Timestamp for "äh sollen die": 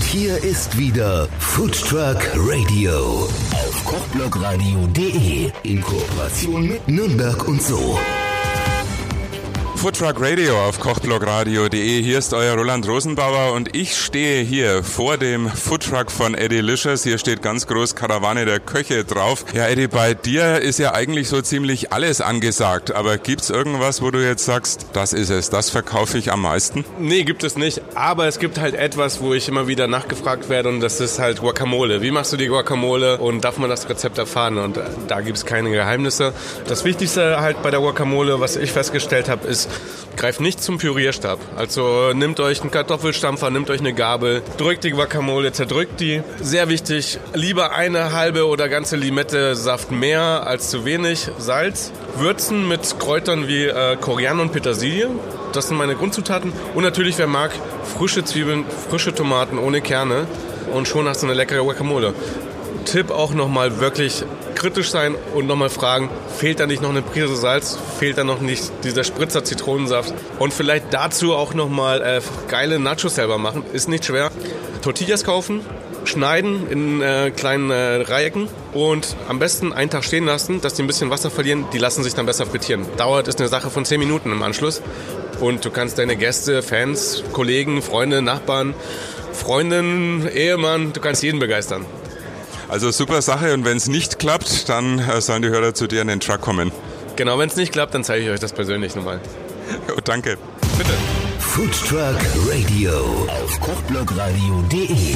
95.00-95.48